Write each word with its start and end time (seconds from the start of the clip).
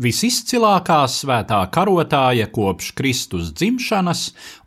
visizcilākā 0.00 0.98
svētā 1.08 1.58
karotāja 1.72 2.46
kopš 2.52 2.90
Kristus 2.98 3.50
dzimšanas 3.56 4.22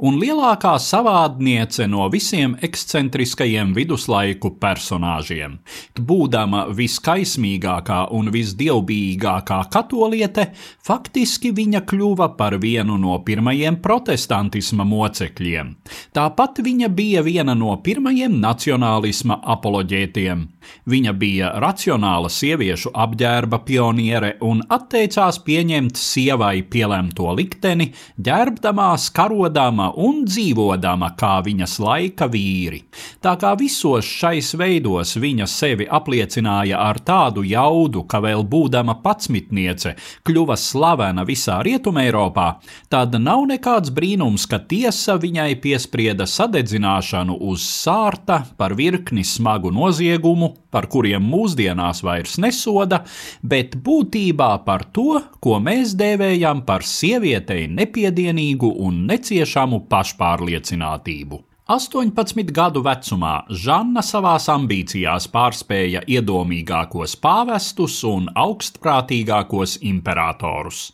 un 0.05 0.17
lielākā 0.21 0.73
savādniece 0.81 1.85
no 1.89 2.07
visiem 2.09 2.55
ekscentriskajiem 2.65 3.75
viduslaiku 3.77 4.55
personāžiem. 4.61 5.59
Būdama 5.99 6.65
viskaismīgākā 6.75 8.01
un 8.17 8.31
visdievbijīgākā 8.33 9.59
katoliete, 9.73 10.49
faktiski 10.85 11.53
viņa 11.55 11.83
kļuva 11.89 12.31
par 12.39 12.57
vienu 12.61 12.97
no 12.97 13.19
pirmajiem 13.25 13.79
protestantisma 13.85 14.87
mocekļiem. 14.89 15.75
Tāpat 16.15 16.63
viņa 16.65 16.89
bija 16.89 17.25
viena 17.25 17.55
no 17.57 17.75
pirmajiem 17.85 18.39
nacionālisma 18.41 19.41
apoloģētiem. 19.55 20.47
Viņa 20.89 21.13
bija 21.17 21.51
racionāla 21.61 22.29
sieviešu 22.31 22.91
apģērba 22.93 23.59
pioniere 23.67 24.35
un 24.45 24.61
atteicās 24.69 25.39
pieņemt 25.45 25.97
sievai 25.99 26.61
pielemto 26.63 27.29
likteni, 27.37 27.89
ģērbdamās, 28.19 29.09
karodama 29.15 29.91
un 29.97 30.23
dzīvodama 30.27 31.11
kā 31.19 31.39
viņas 31.45 31.77
laika 31.83 32.29
vīri. 32.31 32.81
Tā 33.23 33.35
kā 33.39 33.53
visos 33.59 34.07
šais 34.07 34.53
veidos 34.59 35.15
viņa 35.19 35.47
sevi 35.49 35.87
apliecināja 35.89 36.79
ar 36.81 36.99
tādu 37.05 37.43
jaudu, 37.47 38.05
ka 38.09 38.21
vēl 38.23 38.45
būdama 38.49 38.99
patsmitniece 39.03 39.95
kļuva 40.27 40.57
slavena 40.59 41.25
visā 41.27 41.59
Rietumēropā, 41.65 42.47
tad 42.91 43.15
nav 43.19 43.45
nekāds 43.49 43.93
brīnums, 43.93 44.47
ka 44.49 44.61
tiesa 44.69 45.17
viņai 45.19 45.51
piesprieda 45.63 46.27
sadedzināšanu 46.29 47.37
uz 47.49 47.65
sārta 47.65 48.41
par 48.57 48.75
virkni 48.79 49.25
smagu 49.27 49.71
noziegumu, 49.73 50.48
par 50.71 50.87
kuriem 50.91 51.25
mūsdienās 51.25 52.03
vairs 52.05 52.37
nesoda, 52.41 53.03
bet 53.41 53.75
būtībā 53.85 54.51
par 54.65 54.87
to, 54.95 55.19
ko 55.39 55.59
mēs 55.63 55.95
dēvējam 55.99 56.65
par 56.67 56.85
sievietei 56.85 57.67
nepiedienīgu 57.71 58.73
un 58.85 59.05
neciešamu 59.09 59.85
pašpārliecinātību. 59.91 61.43
18 61.69 62.49
gadu 62.49 62.81
vecumā 62.81 63.33
Žanna 63.53 64.01
savās 64.01 64.47
ambīcijās 64.49 65.27
pārspēja 65.29 66.01
iedomīgākos 66.09 67.13
pāvestus 67.21 67.99
un 68.09 68.25
augstprātīgākos 68.33 69.75
imperatorus. 69.85 70.87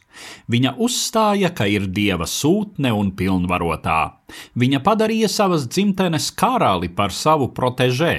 Viņa 0.51 0.75
uzstāja, 0.81 1.51
ka 1.55 1.67
ir 1.69 1.87
dieva 1.91 2.27
sūtne 2.29 2.91
un 2.95 3.11
pilnvarotā. 3.17 4.01
Viņa 4.57 4.81
padarīja 4.85 5.29
savas 5.29 5.67
dzimtenes 5.69 6.31
karali 6.37 6.89
par 6.89 7.13
savu 7.13 7.51
protežē. 7.53 8.13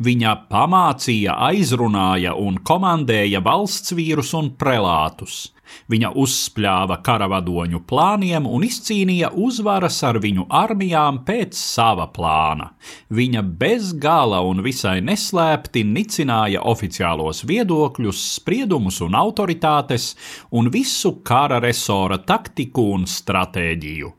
Viņa 0.00 0.34
pamācīja, 0.52 1.36
aizrunāja 1.50 2.34
un 2.36 2.60
komandēja 2.64 3.42
valsts 3.44 3.96
vīrus 3.96 4.34
un 4.38 4.54
prelātus. 4.60 5.48
Viņa 5.90 6.12
uzspļāva 6.18 7.00
karavadoņu 7.06 7.80
plāniem 7.88 8.46
un 8.46 8.64
izcīnīja 8.66 9.32
uzvaras 9.38 9.98
ar 10.06 10.20
viņu 10.22 10.46
armijām 10.60 11.20
pēc 11.26 11.56
sava 11.58 12.06
plāna. 12.14 12.70
Viņa 13.10 13.42
bez 13.60 13.92
gala 14.02 14.40
un 14.46 14.62
visai 14.66 14.98
neslēpti 15.04 15.84
nicināja 15.86 16.62
oficiālos 16.70 17.44
viedokļus, 17.48 18.22
spriedumus 18.38 19.00
un 19.06 19.18
autoritātes 19.18 20.12
un 20.50 20.70
visu 20.74 21.16
kara 21.40 21.56
resora 21.62 22.18
taktiku 22.20 22.82
un 22.92 23.06
stratēģiju 23.08 24.10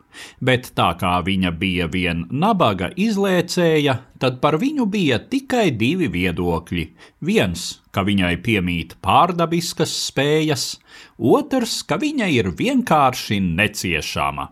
bet 0.43 0.71
tā 0.77 0.89
kā 0.99 1.11
viņa 1.25 1.51
bija 1.55 1.87
vien 1.91 2.25
nabaga 2.43 2.89
izlēcēja, 2.99 3.95
tad 4.21 4.39
par 4.43 4.57
viņu 4.61 4.87
bija 4.91 5.21
tikai 5.31 5.69
divi 5.77 6.09
viedokļi. 6.11 6.85
Viens, 7.27 7.67
ka 7.95 8.03
viņai 8.07 8.33
piemīt 8.43 8.97
pārdabiskas 9.05 9.93
spējas, 10.09 10.65
otrs, 11.17 11.81
ka 11.87 11.99
viņa 12.01 12.27
ir 12.35 12.51
vienkārši 12.57 13.39
neciešama. 13.45 14.51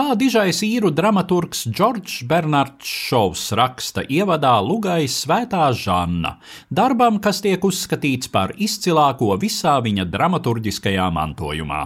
Tā 0.00 0.14
dižais 0.16 0.62
īru 0.64 0.88
dramaturgs 0.96 1.66
Džordžs 1.68 2.22
Bernards 2.24 2.88
Šovs 2.88 3.42
raksta 3.58 4.00
ievadā 4.08 4.54
Lugai 4.64 5.04
Svētā 5.12 5.66
Žanna, 5.76 6.38
darbam, 6.72 7.18
kas 7.20 7.42
tiek 7.44 7.60
uzskatīts 7.68 8.30
par 8.32 8.54
izcilāko 8.56 9.28
visā 9.42 9.74
viņa 9.84 10.06
dramaturgiskajā 10.08 11.08
mantojumā. 11.12 11.80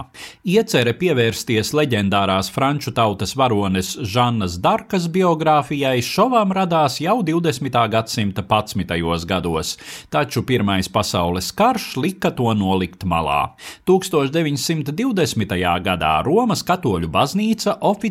Iecere 0.47 0.93
pievērsties 0.95 1.73
leģendārās 1.75 2.47
franču 2.55 2.93
tautas 2.95 3.35
varones 3.35 3.89
Žannas 3.99 4.55
Darkas 4.63 5.09
biogrāfijai 5.11 5.99
Šovam 5.99 6.55
radās 6.55 7.01
jau 7.03 7.17
20. 7.19 7.75
gadsimta 7.97 8.47
11. 8.47 9.27
gados, 9.27 9.73
taču 10.07 10.45
Pirmais 10.47 10.87
pasaules 10.87 11.51
karš 11.51 11.89
lika 11.99 12.31
to 12.31 12.55
nolikt 12.55 13.03
malā. 13.03 13.57
1920. 13.83 15.59
gadā 15.89 16.15
Romas 16.23 16.63
katoļu 16.63 17.11
baznīca 17.11 17.75
oficiāli 17.83 18.04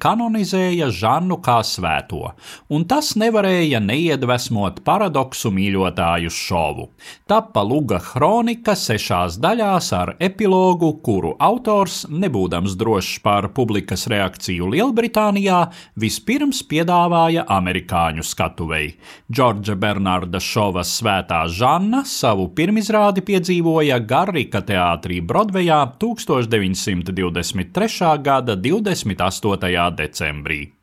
kanonizēja 0.00 0.90
Žannu 0.90 1.38
kā 1.40 1.62
svēto, 1.64 2.34
un 2.68 2.84
tas 2.84 3.14
nevarēja 3.16 3.80
neiedvesmot 3.80 4.82
paradoksu 4.84 5.50
mīļotājus 5.54 6.34
šovu. 6.34 6.88
Tappa 7.26 7.62
Luga 7.62 8.00
kronika 8.00 8.74
sešās 8.74 9.38
daļās 9.40 9.92
ar 9.92 10.16
epilogu, 10.20 11.00
kuru 11.02 11.36
autors, 11.38 12.06
nebūdams 12.10 12.76
drošs 12.76 13.20
par 13.22 13.48
publikas 13.54 14.06
reakciju 14.10 14.66
Lielbritānijā, 14.74 15.70
vispirms 15.96 16.62
piedāvāja 16.66 17.44
amerikāņu 17.48 18.22
skatuvei. 18.26 18.96
Džordža 19.30 19.76
Bernarda 19.76 20.40
Šova 20.40 20.82
svētā 20.82 21.46
Žanna 21.48 22.04
savu 22.04 22.48
pirmizrādi 22.56 23.20
piedzīvoja 23.22 24.00
Garrika 24.04 24.60
teātrī 24.66 25.20
Brodvejā 25.22 25.86
1923. 26.00 28.22
gada 28.24 28.56
20. 28.56 29.19
28. 29.20 29.90
decembrī. 29.94 30.79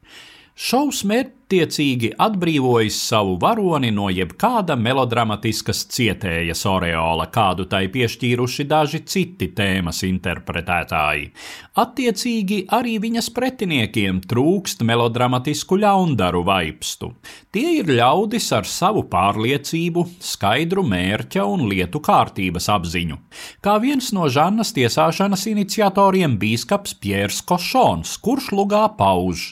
Šovs 0.57 1.03
mērķtiecīgi 1.05 2.15
atbrīvojis 2.17 2.95
savu 2.97 3.35
varoni 3.37 3.91
no 3.93 4.07
jebkāda 4.09 4.73
melodramātiskas 4.73 5.83
cietējas 5.93 6.63
oreola, 6.65 7.27
kādu 7.29 7.67
tai 7.69 7.83
piešķīruši 7.93 8.63
daži 8.65 9.03
citi 9.05 9.51
tēmas 9.53 9.99
interpretētāji. 10.07 11.27
Attiecīgi 11.77 12.57
arī 12.73 12.95
viņas 13.03 13.29
pretiniekiem 13.35 14.23
trūkst 14.25 14.81
melodramatisku 14.89 15.77
ļaundaru 15.83 16.41
vaipstu. 16.47 17.11
Tie 17.53 17.75
ir 17.83 17.93
ļaudis 17.99 18.49
ar 18.57 18.65
savu 18.65 19.05
pārliecību, 19.11 20.07
skaidru 20.17 20.81
mērķa 20.89 21.45
un 21.45 21.67
lietu 21.69 22.01
kārtības 22.01 22.71
apziņu. 22.79 23.19
Kā 23.61 23.77
viens 23.85 24.09
no 24.17 24.25
Žannas 24.25 24.73
tiesāšanas 24.73 25.45
iniciatoriem 25.53 26.39
bīskaps 26.41 26.97
Piers 26.97 27.43
Košons, 27.45 28.17
kurš 28.25 28.49
lugā 28.57 28.87
pauž. 28.97 29.51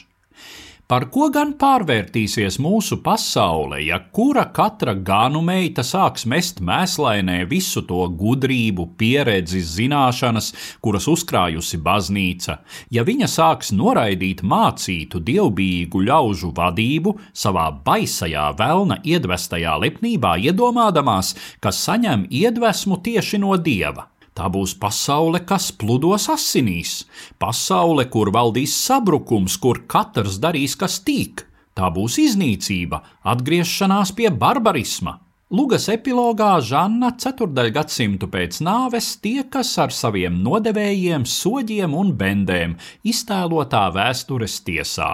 Par 0.86 1.08
ko 1.10 1.26
gan 1.34 1.48
pārvērtīsies 1.58 2.60
mūsu 2.62 3.00
pasaule, 3.02 3.80
ja 3.82 3.96
kura 4.14 4.44
katra 4.54 4.92
gānu 5.08 5.40
meita 5.42 5.82
sāks 5.82 6.22
mest 6.30 6.60
mēslainē 6.62 7.40
visu 7.50 7.82
to 7.88 8.04
gudrību, 8.20 8.86
pieredzi, 8.94 9.64
zināšanas, 9.66 10.52
kuras 10.78 11.10
uzkrājusi 11.10 11.82
baznīca, 11.82 12.60
ja 12.94 13.02
viņa 13.02 13.32
sāks 13.34 13.74
noraidīt 13.74 14.46
mācītu 14.46 15.18
dievbijīgu 15.26 16.06
ļaužu 16.06 16.54
vadību 16.54 17.18
savā 17.34 17.72
baisajā 17.82 18.52
velna 18.54 19.02
iedvestajā 19.02 19.74
lepnībā, 19.88 20.36
iedomādamās, 20.38 21.34
ka 21.58 21.74
saņem 21.74 22.28
iedvesmu 22.30 23.02
tieši 23.02 23.42
no 23.42 23.58
dieva? 23.58 24.12
Tā 24.36 24.50
būs 24.52 24.74
pasaule, 24.76 25.40
kas 25.48 25.70
pludos 25.72 26.26
asinīs, 26.28 27.06
pasaule, 27.40 28.04
kur 28.12 28.28
valdīs 28.34 28.74
sabrukums, 28.76 29.56
kur 29.56 29.80
katrs 29.88 30.36
darīs, 30.42 30.74
kas 30.76 30.98
tīk. 31.06 31.46
Tā 31.76 31.88
būs 31.92 32.18
iznīcība, 32.20 33.00
atgriešanās 33.32 34.12
pie 34.16 34.28
barbarisma. 34.32 35.18
Lugas 35.56 35.86
epilogā 35.92 36.56
Žanna 36.68 37.12
ceturdaļgadsimtu 37.22 38.26
pēc 38.32 38.58
nāves 38.66 39.12
tiekas 39.22 39.70
ar 39.78 39.94
saviem 39.94 40.40
nodevējiem, 40.42 41.22
soģiem 41.22 41.94
un 41.94 42.12
bendēm 42.18 42.74
iztēlotā 43.06 43.86
vēstures 43.94 44.58
tiesā. 44.66 45.10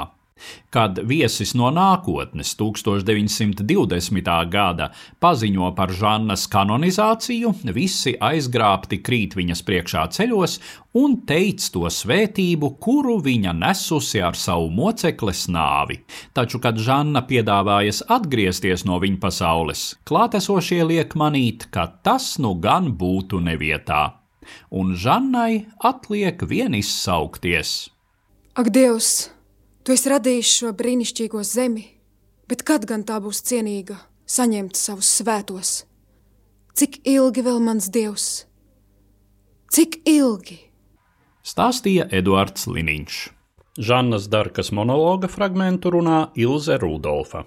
Kad 0.72 1.02
viesis 1.04 1.52
no 1.58 1.68
nākotnes 1.74 2.54
1920. 2.56 4.30
gada 4.52 4.88
paziņo 5.20 5.72
par 5.76 5.92
Žannas 5.92 6.46
kanonizāciju, 6.52 7.52
visi 7.76 8.14
aizgrābti 8.16 9.02
krīt 9.04 9.36
viņas 9.36 9.62
priekšā 9.68 10.06
ceļos 10.16 10.58
un 10.96 11.18
teic 11.28 11.64
to 11.74 11.84
svētību, 11.92 12.72
kuru 12.80 13.18
viņa 13.24 13.52
nesusi 13.56 14.22
ar 14.24 14.36
savu 14.38 14.70
mocekles 14.72 15.44
nāvi. 15.52 16.00
Taču, 16.36 16.60
kad 16.62 16.80
Žanna 16.80 17.24
piedāvājas 17.28 18.02
atgriezties 18.08 18.86
no 18.88 18.98
viņa 19.02 19.20
pasaules, 19.22 19.84
klātesošie 20.08 20.82
liek 20.88 21.16
manīt, 21.20 21.68
ka 21.72 21.88
tas 22.04 22.34
nu 22.42 22.54
gan 22.60 22.92
būtu 22.96 23.40
nevietā. 23.44 24.02
Un 24.74 24.96
Žannai 24.98 25.66
atliek 25.84 26.42
vien 26.48 26.74
izsaukties. 26.74 27.92
Ak, 28.58 28.72
Dievs! 28.74 29.30
Tu 29.82 29.96
esi 29.96 30.10
radījis 30.12 30.50
šo 30.60 30.68
brīnišķīgo 30.78 31.40
zemi, 31.42 31.82
bet 32.46 32.60
kad 32.62 32.84
gan 32.86 33.02
tā 33.02 33.16
būs 33.22 33.40
cienīga 33.48 33.96
saņemt 34.30 34.78
savus 34.78 35.08
svētos? 35.18 35.72
Cik 36.78 37.00
ilgi 37.10 37.42
vēl 37.42 37.58
mans 37.60 37.88
dievs? 37.90 38.26
Cik 39.74 39.98
ilgi? 40.06 40.60
Stāstīja 41.42 42.06
Eduards 42.14 42.68
Liniņš. 42.70 43.18
Žannas 43.82 44.28
Darkas 44.30 44.70
monologa 44.70 45.26
fragmentu 45.26 45.90
runā 45.90 46.28
Ilze 46.38 46.78
Rudolfa. 46.78 47.42